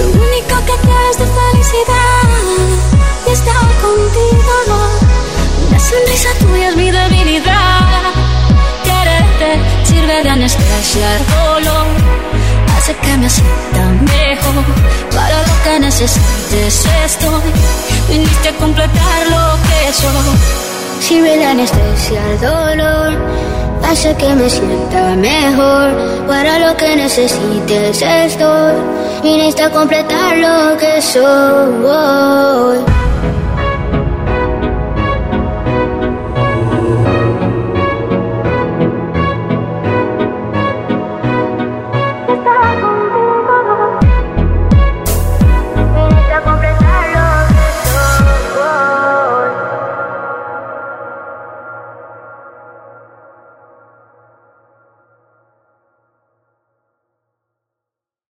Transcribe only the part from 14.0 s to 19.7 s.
mejor. Para lo que necesites estoy. Viniste a completar lo